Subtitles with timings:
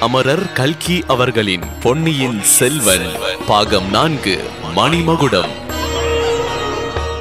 [0.00, 3.06] அமரர் கல்கி அவர்களின் பொன்னியின் செல்வன்
[3.46, 4.44] பாகம் நான்கு
[4.76, 5.48] மணிமகுடம்.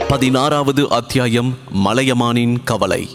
[0.08, 3.10] பதினாறாவது அத்தியாயம் மலையமானின் கவலை.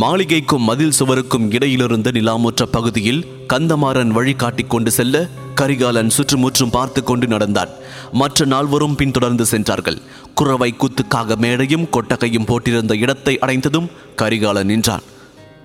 [0.00, 7.68] மாளிகைக்கும் மதில் சுவருக்கும் இடையிலிருந்த நிலாமுற்ற பகுதியில் கந்தமாறன் வழிகாட்டிக் கொண்டு செல்ல கரிகாலன் சுற்றுமுற்றும் பார்த்து கொண்டு நடந்தான்.
[8.12, 9.98] மற்ற நால்வரும் பின்தொடர்ந்து சென்றார்கள்.
[10.34, 15.02] குறவை குத்துக்காக மேடையும் கொட்டகையும் போட்டிருந்த இடத்தை அடைந்ததும் கரிகாலன் நின்றான்.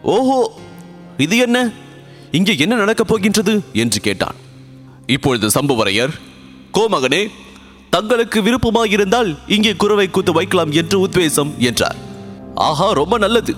[0.04, 0.54] ஓஹோ!
[1.18, 1.86] இது என்ன?
[2.38, 3.54] இங்கே என்ன நடக்கப் போகின்றது?
[3.74, 4.38] என்று கேட்டான்.
[5.16, 6.14] இப்பொழுது சம்புவரையர்
[6.78, 7.22] கோமகனே
[7.90, 12.00] தங்களுக்கு விருப்பமாயிருந்தால் இங்கே குறவை கூத்து வைக்கலாம் என்று உத்வேசம் என்றார்.
[12.56, 13.54] ஆஹா ரொம்ப நல்லது.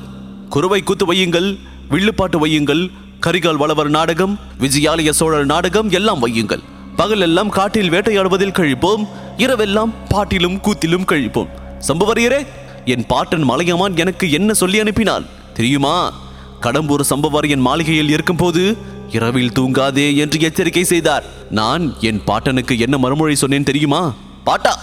[0.49, 1.49] குறவை கூத்து வையுங்கள்
[1.89, 2.83] வில்லுப்பாட்டு வையுங்கள்
[3.25, 6.63] கரிகால் வளவர் நாடகம் விஜயாலய சோழர் நாடகம் எல்லாம் வையுங்கள்.
[6.95, 9.03] பகலெல்லாம் காட்டில் வேட்டையாடுவதில் கழிப்போம்
[9.37, 11.51] இரவெல்லாம் பாட்டிலும் கூத்திலும் கழிப்போம்.
[11.87, 12.41] சம்புவரையரே
[12.85, 15.25] என் பாட்டன் மலையமான் எனக்கு என்ன சொல்லி அனுப்பினான்?
[15.53, 15.95] தெரியுமா?
[16.61, 18.77] கடம்பூர் சம்புவரையன் மாளிகையில் இருக்கும்போது
[19.11, 21.23] இரவில் தூங்காதே என்று எச்சரிக்கை செய்தார்.
[21.49, 24.13] நான் என் பாட்டனுக்கு என்ன மறுமொழி சொன்னேன் தெரியுமா?
[24.43, 24.79] பாட்டா!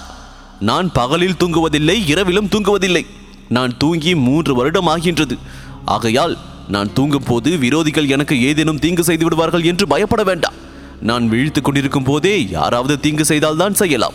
[0.60, 3.06] நான் பகலில் தூங்குவதில்லை இரவிலும் தூங்குவதில்லை.
[3.48, 5.36] நான் தூங்கி மூன்று வருடம் ஆகின்றது.
[5.84, 6.36] ஆகையால்
[6.68, 10.54] நான் தூங்கும் போது விரோதிகள் எனக்கு ஏதேனும் தீங்கு செய்து விடுவார்கள் என்று பயப்பட வேண்டாம்.
[11.00, 14.14] நான் விழித்துக் கொண்டிருக்கும் போதே யாராவது தீங்கு செய்தால்தான் செய்யலாம்.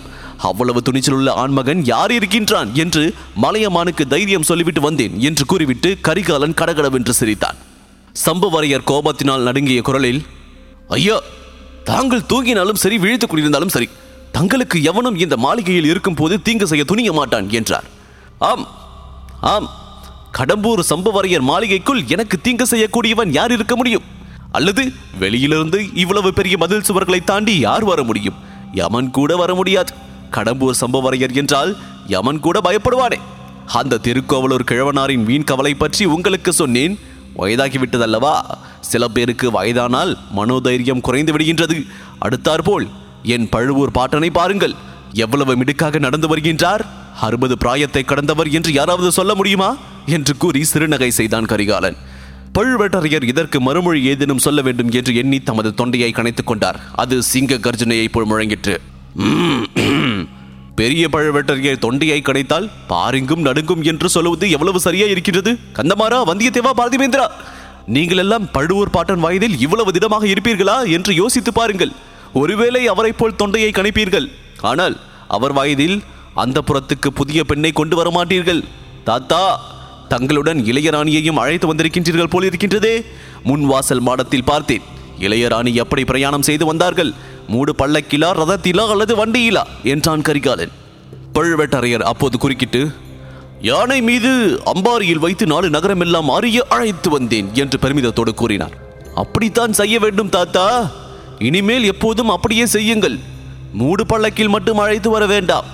[0.49, 3.03] அவ்வளவு துணிச்சலுள்ள ஆண்மகன் யார் இருக்கின்றான் என்று
[3.43, 7.57] மலையமானுக்கு தைரியம் சொல்லிவிட்டு வந்தேன் என்று கூறிவிட்டு கரிகாலன் கடகடவென்று சிரித்தான்.
[8.25, 10.21] சம்புவரையர் கோபத்தினால் நடுங்கிய குரலில்
[10.97, 11.17] ஐயா
[11.89, 13.87] தாங்கள் தூங்கினாலும் சரி விழித்துக் கொண்டிருந்தாலும் சரி
[14.37, 17.87] தங்களுக்கு எவனும் இந்த மாளிகையில் இருக்கும் போது தீங்கு செய்ய துணிய மாட்டான் என்றார்.
[18.49, 18.65] ஆம்
[19.53, 19.69] ஆம்
[20.37, 24.05] கடம்பூர் சம்புவரையர் மாளிகைக்குள் எனக்கு தீங்கு செய்யக்கூடியவன் யார் இருக்க முடியும்?
[24.51, 24.83] அல்லது
[25.19, 28.39] வெளியிலிருந்து இவ்வளவு பெரிய மதில் சுவர்களை தாண்டி யார் வர முடியும்?
[28.73, 29.91] யமன் கூட வர முடியாது.
[30.31, 33.17] கடம்பூர் சம்பவரையர் என்றால் யமன் கூட பயப்படுவானே.
[33.65, 36.99] அந்த திருக்கோவலூர் கிழவனாரின் வீண் கவலை பற்றி உங்களுக்கு சொன்னேன்.
[37.37, 38.41] வயதாகிவிட்டதல்லவா?
[38.79, 41.85] சில பேருக்கு வயதானால் மனோதைரியம் குறைந்து விடுகின்றது.
[42.19, 42.87] அடுத்தாற்போல்
[43.23, 44.73] என் பழுவூர் பாட்டனை பாருங்கள்.
[45.13, 46.79] எவ்வளவு மிடுக்காக நடந்து வருகின்றார்?
[47.21, 49.77] அறுபது பிராயத்தை கடந்தவர் என்று யாராவது சொல்ல முடியுமா?
[50.05, 51.95] என்று கூறி சிறுநகை செய்தான் கரிகாலன்.
[52.57, 56.79] பழுவேட்டரையர் இதற்கு மறுமொழி ஏதேனும் சொல்ல வேண்டும் என்று எண்ணி தமது தொண்டையை கணைத்துக் கொண்டார்.
[56.95, 58.77] அது சிங்க கர்ஜனையை போல் முழங்கிற்று.
[60.81, 67.25] பெரிய பழுவேட்டரையர் தொண்டையை கணைத்தால் பாருங்கும் நடுங்கும் என்று சொல்லுவது எவ்வளவு சரியா இருக்கிறது கந்தமாரா வந்தியத்தேவா பார்த்திபேந்திரா
[67.95, 71.91] நீங்கள் எல்லாம் பழுவூர் பாட்டன் வயதில் இவ்வளவு திடமாக இருப்பீர்களா என்று யோசித்து பாருங்கள்.
[72.41, 74.27] ஒருவேளை அவரைப் போல் தொண்டையை கணிப்பீர்கள்.
[74.69, 74.95] ஆனால்
[75.35, 75.97] அவர் வயதில்
[76.43, 78.61] அந்த புறத்துக்கு புதிய பெண்ணை கொண்டு வர மாட்டீர்கள்.
[79.09, 79.41] தாத்தா
[80.13, 82.95] தங்களுடன் இளையராணியையும் அழைத்து வந்திருக்கின்றீர்கள் போல் இருக்கின்றதே.
[83.49, 84.85] முன் வாசல் மாடத்தில் பார்த்தேன்.
[85.27, 87.11] இளையராணி எப்படி பிரயாணம் செய்து வந்தார்கள்?
[87.51, 89.63] மூடு பல்லக்கிலா ரதத்திலா அல்லது வண்டியிலா?
[89.83, 90.71] என்றான் கரிகாலன்.
[91.33, 92.91] பழுவேட்டரையர் அப்போது குறுக்கிட்டு
[93.61, 98.77] யானை மீது அம்பாரியில் வைத்து நாடு நகரமெல்லாம் அறிய அழைத்து வந்தேன் என்று பெருமிதத்தோடு கூறினார்.
[99.15, 100.89] அப்படித்தான் செய்ய வேண்டும் தாத்தா.
[101.39, 103.17] இனிமேல் எப்போதும் அப்படியே செய்யுங்கள்.
[103.73, 105.65] மூடு பள்ளக்கில் மட்டும் அழைத்து வர வேண்டாம்.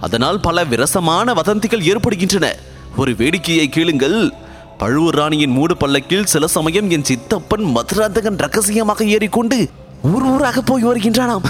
[0.00, 2.56] அதனால் பல விரசமான வதந்திகள் ஏற்படுகின்றன.
[2.96, 4.32] ஒரு வேடிக்கையை கேளுங்கள்.
[4.78, 9.70] பழுவூர் ராணியின் மூடு பள்ளக்கில் சில சமயம் என் சித்தப்பன் மதுராந்தகன் ரகசியமாக ஏறிக்கொண்டு
[10.12, 11.44] ஊர் ஊராக போய் வருகின்றானாம்.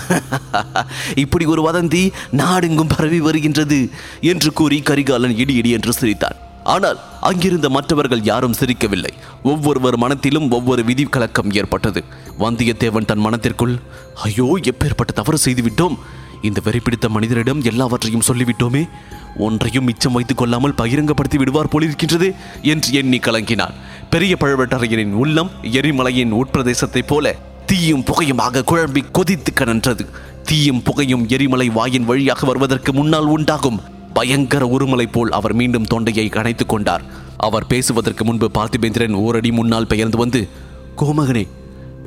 [1.15, 3.91] இப்படி ஒரு வதந்தி நாடெங்கும் பரவி வருகின்றது
[4.21, 6.37] என்று கூறி கரிகாலன் இடி இடி என்று சிரித்தான்.
[6.65, 9.13] ஆனால் அங்கிருந்த மற்றவர்கள் யாரும் சிரிக்கவில்லை.
[9.43, 12.05] ஒவ்வொருவர் மனத்திலும் ஒவ்வொரு விதி கலக்கம் ஏற்பட்டது.
[12.39, 13.75] வந்தியத்தேவன் தன் மனத்திற்குள்
[14.23, 15.97] ஐயோ எப்பேற்பட்ட தவறு செய்துவிட்டோம்.
[16.43, 18.89] இந்த வெறி பிடித்த மனிதரிடம் எல்லாவற்றையும் சொல்லிவிட்டோமே.
[19.37, 23.75] ஒன்றையும் மிச்சம் வைத்துக் கொள்ளாமல் பகிரங்கப்படுத்தி விடுவார் போலிருக்கின்றது என்று எண்ணி கலங்கினான்.
[24.11, 27.35] பெரிய பழுவேட்டரையரின் உள்ளம் எரிமலையின் உட்பிரதேசத்தைப் போல
[27.67, 30.05] தீயும் புகையுமாக குழம்பி கொதித்து கனன்றது
[30.49, 33.81] தீயும் புகையும் எரிமலை வாயின் வழியாக வருவதற்கு முன்னால் உண்டாகும்
[34.13, 37.05] பயங்கர உருமலை போல் அவர் மீண்டும் தொண்டையை கணைத்துக் கொண்டார்.
[37.37, 40.49] அவர் பேசுவதற்கு முன்பு பார்த்திபேந்திரன் ஓரடி முன்னால் பெயர்ந்து வந்து
[40.97, 41.45] கோமகனே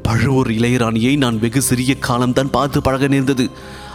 [0.04, 3.46] பழுவூர் இளையராணியை நான் வெகு சிறிய காலம்தான் பார்த்து பழக நேர்ந்தது.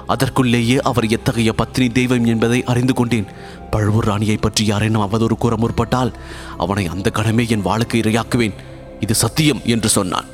[0.07, 3.31] அதற்குள்ளேயே அவர் எத்தகைய பத்னி தெய்வம் என்பதை அறிந்து கொண்டேன்.
[3.71, 6.15] பழுவூர் ராணியை பற்றி யாரேனும் அவதூறு கூற முற்பட்டால்
[6.59, 8.57] அவனை அந்த கணமே என் வாளுக்கு இரையாக்குவேன்.
[9.01, 10.29] இது சத்தியம் என்று சொன்னான்.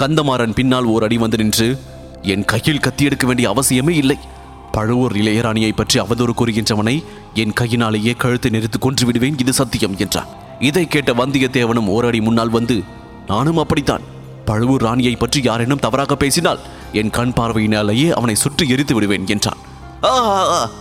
[0.00, 1.66] கந்தமாறன் பின்னால் ஓர் அடி வந்து நின்று
[2.32, 4.16] என் கையில் கத்தி எடுக்க வேண்டிய அவசியமே இல்லை.
[4.74, 6.94] பழுவூர் இளையராணியை பற்றி அவதூறு கூறுகின்றவனை
[7.42, 10.30] என் கையினாலேயே கழுத்தை நிறுத்து கொன்று விடுவேன் இது சத்தியம் என்றான்.
[10.68, 12.76] இதை கேட்ட வந்தியத்தேவனும் ஓரடி முன்னால் வந்து
[13.32, 14.06] நானும் அப்படித்தான்.
[14.48, 16.62] பழுவூர் ராணியை பற்றி யாரேனும் தவறாக பேசினால்
[17.00, 19.60] என் கண் பார்வையினாலேயே அவனை சுற்றி எரித்து விடுவேன் என்றான்.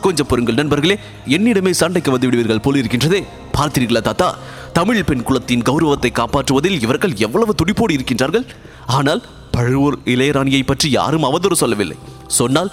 [0.04, 0.96] கொஞ்சம் பொறுங்கள் நண்பர்களே.
[1.36, 3.20] என்னிடமே சண்டைக்கு வந்து விடுவீர்கள் இருக்கின்றதே.
[3.58, 4.28] பார்த்தீர்களா தாத்தா?
[4.78, 8.46] தமிழ் பெண் குலத்தின் கௌரவத்தை காப்பாற்றுவதில் இவர்கள் எவ்வளவு துடிப்போடு இருக்கின்றார்கள்?
[8.98, 9.22] ஆனால்
[9.56, 11.98] பழுவூர் இளையராணியை பற்றி யாரும் அவதூறு சொல்லவில்லை.
[12.40, 12.72] சொன்னால்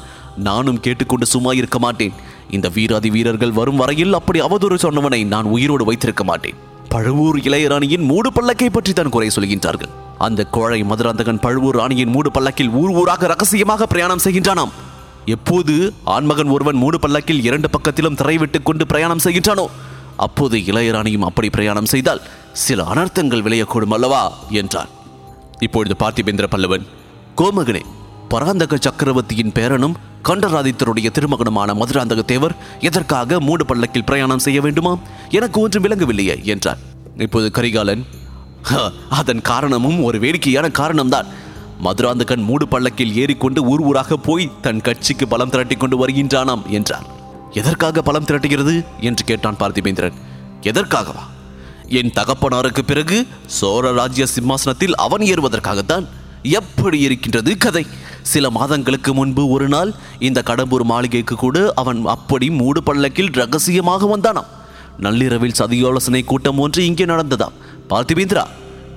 [0.49, 2.17] நானும் கேட்டுக்கொண்டு சும்மா இருக்க மாட்டேன்.
[2.57, 6.59] இந்த வீராதி வீரர்கள் வரும் வரையில் அப்படி அவதூறு சொன்னவனை நான் உயிரோடு வைத்திருக்க மாட்டேன்.
[6.95, 9.95] பழுவூர் இளையராணியின் மூடு பல்லக்கை பற்றி தான் குறை சொல்கின்றார்கள்.
[10.27, 14.75] அந்த கோழை மதுராந்தகன் பழுவூர் ராணியின் மூடு பல்லக்கில் ஊர் ஊராக ரகசியமாக பிரயாணம் செய்கின்றானாம்.
[15.27, 15.75] எப்போது
[16.05, 19.67] ஆண்மகன் ஒருவன் மூடு பல்லக்கில் இரண்டு பக்கத்திலும் திரைவிட்டுக் கொண்டு பிரயாணம் செய்கின்றானோ
[20.17, 24.21] அப்போது இளையராணியும் அப்படி பிரயாணம் செய்தால் சில அனர்த்தங்கள் விளையக்கூடும் அல்லவா?
[24.51, 24.91] என்றான்.
[25.61, 26.85] இப்பொழுது பார்த்திபேந்திர பல்லவன்
[27.37, 27.83] கோமகனே
[28.29, 35.85] பராந்தக சக்கரவர்த்தியின் பேரனும் கண்டராதித்தருடைய திருமகனுமான மதுராந்தக தேவர் எதற்காக மூடு பல்லக்கில் பிரயாணம் செய்ய வேண்டுமாம் எனக்கு ஒன்றும்
[35.85, 36.81] விளங்கவில்லையே என்றார்
[37.17, 38.03] இப்போது கரிகாலன்
[38.63, 38.75] "ஹ,
[39.11, 41.29] அதன் காரணமும் ஒரு வேடிக்கையான காரணம்தான்.
[41.79, 47.07] மதுராந்தகன் மூடு பள்ளக்கில் ஏறிக்கொண்டு ஊர் ஊராக போய் தன் கட்சிக்கு பலம் திரட்டி கொண்டு வருகின்றானாம் என்றார்
[47.53, 48.85] எதற்காக பலம் திரட்டுகிறது?
[49.01, 50.13] என்று கேட்டான் பார்த்திபேந்திரன்.
[50.61, 51.25] எதற்காகவா?
[51.89, 56.07] என் தகப்பனாருக்கு பிறகு சோழ ராஜ்ய சிம்மாசனத்தில் அவன் ஏறுவதற்காகத்தான்.
[56.43, 57.87] எப்படி இருக்கின்றது கதை?
[58.23, 64.51] சில மாதங்களுக்கு முன்பு ஒரு நாள் இந்த கடம்பூர் மாளிகைக்கு கூட அவன் அப்படி மூடு பள்ளக்கில் ரகசியமாக வந்தானாம்.
[64.99, 67.57] நள்ளிரவில் சதியோலசனை கூட்டம் ஒன்று இங்கே நடந்ததாம்.
[67.89, 68.45] பார்த்திபேந்திரா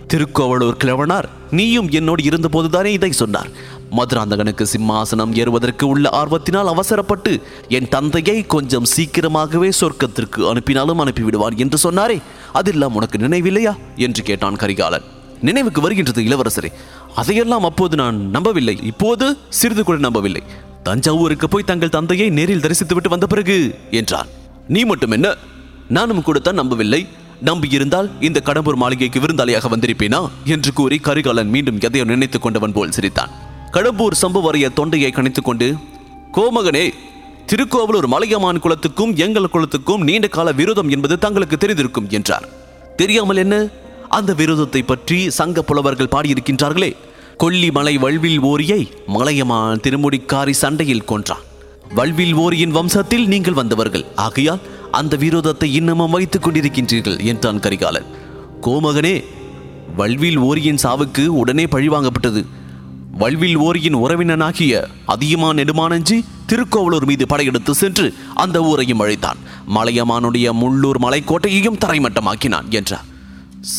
[0.10, 1.24] திருக்கோவலூர் கிழவனார்.
[1.52, 3.50] நீயும் என்னோடு இருந்தபோதுதானே இதை சொன்னார்.
[3.92, 12.22] மதுராந்தகனுக்கு சிம்மாசனம் ஏறுவதற்கு உள்ள ஆர்வத்தினால் அவசரப்பட்டு என் தந்தையை கொஞ்சம் சீக்கிரமாகவே சொர்க்கத்திற்கு அனுப்பினாலும் அனுப்பிவிடுவான் என்று சொன்னாரே.
[12.54, 13.76] அதெல்லாம் உனக்கு நினைவில்லையா?
[13.96, 15.02] என்று கேட்டான் கரிகாலன்.
[15.42, 16.72] நினைவுக்கு வருகின்றது இளவரசரே.
[17.16, 18.80] அதையெல்லாம் அப்போது நான் நம்பவில்லை.
[18.84, 20.44] இப்போது சிறிது கூட நம்பவில்லை.
[20.84, 24.28] தஞ்சாவூருக்கு போய் தங்கள் தந்தையை நேரில் தரிசித்துவிட்டு வந்த பிறகு என்றான்.
[24.68, 25.36] நீ மட்டும் என்ன?
[25.90, 27.08] நானும் கூடத்தான் நம்பவில்லை.
[27.45, 30.30] நம்பியிருந்தால் இந்த கடம்பூர் மாளிகைக்கு விருந்தாளியாக வந்திருப்பேனா?
[30.45, 33.30] என்று கூறி கரிகாலன் மீண்டும் எதையோ நினைத்துக் கொண்டவன் போல் சிரித்தான்.
[33.71, 35.75] கடம்பூர் சம்புவரைய தொண்டையை கணித்துக் கொண்டு
[36.33, 36.94] கோமகனே
[37.45, 42.47] திருக்கோவலூர் மலையமான் குலத்துக்கும் எங்கள் குலத்துக்கும் நீண்ட கால விரோதம் என்பது தங்களுக்கு தெரிந்திருக்கும் என்றார்.
[42.95, 43.68] தெரியாமல் என்ன?
[44.09, 46.95] அந்த விரோதத்தை பற்றி சங்க புலவர்கள் பாடியிருக்கின்றார்களே.
[47.39, 51.47] கொல்லிமலை வல்வில் ஓரியை மலையமான் திருமுடிக்காரி சண்டையில் கொன்றான்.
[51.95, 54.06] வல்வில் ஓரியின் வம்சத்தில் நீங்கள் வந்தவர்கள்.
[54.15, 54.59] ஆகையால்
[54.91, 58.06] அந்த விரோதத்தை இன்னமும் வைத்துக் கொண்டிருக்கின்றீர்கள் என்றான் கரிகாலன்.
[58.62, 59.24] கோமகனே
[59.97, 62.45] வல்வில் ஓரியின் சாவுக்கு உடனே பழிவாங்கப்பட்டது.
[63.12, 69.38] வல்வில் ஓரியின் உறவினனாகிய அதியமான் நெடுமானஞ்சி திருக்கோவலூர் மீது படையெடுத்து சென்று அந்த ஊரையும் அழைத்தான்.
[69.75, 73.06] மலையமானுடைய முள்ளூர் மலைக்கோட்டையையும் தரைமட்டமாக்கினான் என்றார்.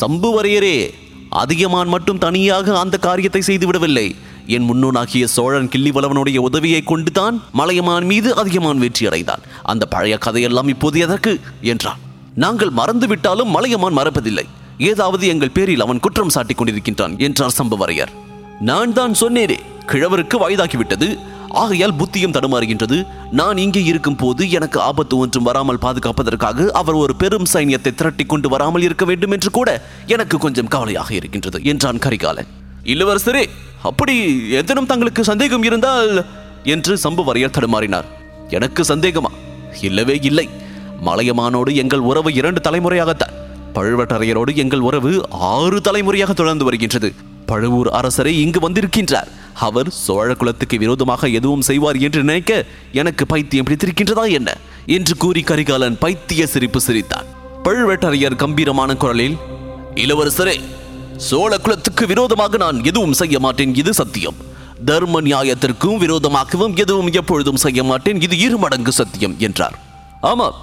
[0.00, 0.90] சம்புவரையரே
[1.30, 4.14] அதிகமான் மட்டும் தனியாக அந்த காரியத்தை செய்துவிடவில்லை.
[4.46, 9.40] என் முன்னோனாகிய சோழன் கிள்ளிவளவனுடைய உதவியை கொண்டுதான் மலையமான் மீது அதிகமான் வெற்றி அடைந்தான்.
[9.62, 11.40] அந்த பழைய கதையெல்லாம் இப்போது எதற்கு?
[11.60, 11.98] என்றான்.
[12.34, 14.46] நாங்கள் மறந்து விட்டாலும் மலையமான் மறப்பதில்லை.
[14.78, 18.12] ஏதாவது எங்கள் பேரில் அவன் குற்றம் சாட்டிக் கொண்டிருக்கின்றான் என்றார் சம்புவரையர்.
[18.60, 21.18] நான் தான் சொன்னேனே கிழவருக்கு வயதாகிவிட்டது.
[21.48, 23.06] ஆகையால் புத்தியும் தடுமாறுகின்றது.
[23.30, 28.48] நான் இங்கே இருக்கும் போது எனக்கு ஆபத்து ஒன்றும் வராமல் பாதுகாப்பதற்காக அவர் ஒரு பெரும் சைன்யத்தை திரட்டிக் கொண்டு
[28.48, 32.46] வராமல் இருக்க வேண்டும் என்று கூட எனக்கு கொஞ்சம் கவலையாக இருக்கின்றது என்றான் கரிகாலன்.
[32.84, 33.48] இளவரசரே
[33.82, 36.24] அப்படி எதனும் தங்களுக்கு சந்தேகம் இருந்தால்
[36.64, 38.04] என்று சம்புவரையர் தடுமாறினார்.
[38.48, 39.30] எனக்கு சந்தேகமா?
[39.82, 40.48] இல்லவே இல்லை.
[41.06, 43.32] மலையமானோடு எங்கள் உறவு இரண்டு தலைமுறையாகத்தான்.
[43.74, 47.12] பழுவட்டரையரோடு எங்கள் உறவு ஆறு தலைமுறையாக தொடர்ந்து வருகின்றது.
[47.46, 49.26] பழுவூர் அரசரே இங்கு வந்திருக்கின்றார்.
[49.54, 54.56] அவர் சோழ குலத்துக்கு விரோதமாக எதுவும் செய்வார் என்று நினைக்க எனக்கு பைத்தியம் பிடித்திருக்கின்றதா என்ன?
[54.86, 57.24] என்று கூறி கரிகாலன் பைத்திய சிரிப்பு சிரித்தான்.
[57.64, 59.36] பழுவேட்டரையர் கம்பீரமான குரலில்
[59.94, 60.60] இளவரசரே
[61.28, 64.36] சோழ குலத்துக்கு விரோதமாக நான் எதுவும் செய்ய மாட்டேன் இது சத்தியம்.
[64.88, 69.76] தர்ம நியாயத்திற்கும் விரோதமாகவும் எதுவும் எப்பொழுதும் செய்ய மாட்டேன் இது இரு மடங்கு சத்தியம் என்றார்.
[70.30, 70.56] ஆமாம்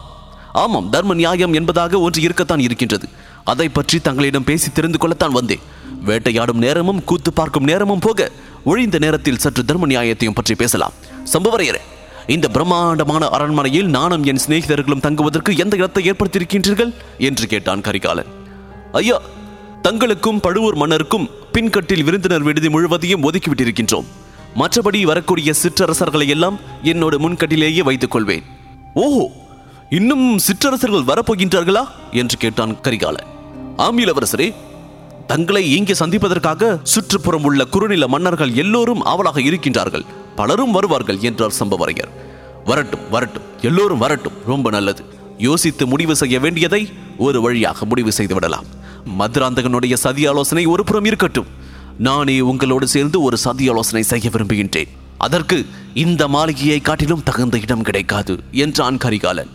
[0.63, 3.07] ஆமாம் தர்ம நியாயம் என்பதாக ஒன்று இருக்கத்தான் இருக்கின்றது.
[3.51, 5.63] அதை பற்றி தங்களிடம் பேசி தெரிந்து கொள்ளத்தான் வந்தேன்.
[6.09, 8.29] வேட்டையாடும் நேரமும் கூத்து பார்க்கும் நேரமும் போக
[8.71, 10.97] ஒழிந்த நேரத்தில் சற்று தர்ம நியாயத்தையும் பற்றி பேசலாம்.
[11.33, 11.83] சம்பவரையரே
[12.35, 16.91] இந்த பிரம்மாண்டமான அரண்மனையில் நானும் என் சிநேகிதர்களும் தங்குவதற்கு எந்த இடத்தை ஏற்படுத்தியிருக்கின்றீர்கள்?
[17.29, 18.31] என்று கேட்டான் கரிகாலன்.
[19.01, 19.17] ஐயா
[19.87, 24.07] தங்களுக்கும் பழுவூர் மன்னருக்கும் பின்கட்டில் விருந்தினர் விடுதி முழுவதையும் ஒதுக்கிவிட்டிருக்கின்றோம்.
[24.55, 28.43] மற்றபடி வரக்கூடிய சிற்றரசர்களை எல்லாம் என்னோட முன்கட்டிலேயே வைத்துக் கொள்வேன்
[28.93, 29.25] ஓஹோ
[29.89, 31.83] இன்னும் சிற்றரசர்கள் வரப்போகின்றார்களா?
[32.11, 33.29] என்று கேட்டான் கரிகாலன்.
[33.77, 34.53] ஆம் இளவரசரே
[35.27, 40.05] தங்களை இங்கே சந்திப்பதற்காக சுற்றுப்புறம் உள்ள குறுநில மன்னர்கள் எல்லோரும் ஆவலாக இருக்கின்றார்கள்.
[40.35, 42.11] பலரும் வருவார்கள் என்றார் சம்பவரையர்.
[42.65, 45.03] வரட்டும் வரட்டும் எல்லோரும் வரட்டும் ரொம்ப நல்லது.
[45.37, 48.65] யோசித்து முடிவு செய்ய வேண்டியதை ஒரு வழியாக முடிவு செய்து விடலாம்
[49.19, 51.45] மதுராந்தகனுடைய சதி ஆலோசனை ஒரு புறம் இருக்கட்டும்.
[51.97, 54.87] நானே உங்களோடு சேர்ந்து ஒரு சதி ஆலோசனை செய்ய விரும்புகின்றேன்.
[55.17, 59.49] அதற்கு இந்த மாளிகையை காட்டிலும் தகுந்த இடம் கிடைக்காது என்றான் கரிகாலன்.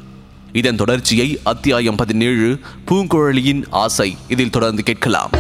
[0.53, 5.31] இதன் தொடர்ச்சியை அத்தியாயம் பதினேழு பூங்குழலியின் ஆசை இதில் தொடர்ந்து கேட்கலாம்.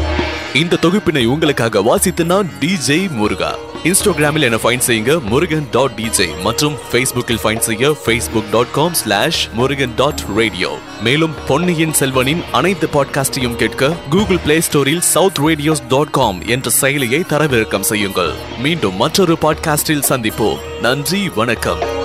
[0.54, 3.54] இந்த தொகுப்பினை உங்களுக்காக வாசித்து நான் டிஜே முருகா.
[3.85, 9.49] இன்ஸ்டாகிராமில் என்ன ஃபைன் செய்யுங்க முருகன் டாட் டிஜே மற்றும் ஃபேஸ்புக்கில் ஃபைன் செய்ய Facebook dot com slash
[9.52, 16.11] Murugan dot radio மேலும் பொன்னியின் செல்வனின் அனைத்து பாட்காஸ்டையும் கேட்க கூகுள் பிளே ஸ்டோரில் சவுத் ரேடியோஸ் டாட்
[16.11, 18.32] காம் என்ற செயலியை தரவிறக்கம் செய்யுங்கள்.
[18.59, 20.59] மீண்டும் மற்றொரு பாட்காஸ்டில் சந்திப்போம்.
[20.80, 22.01] நன்றி வணக்கம்.